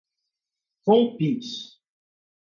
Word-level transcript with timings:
compiz 0.85 1.47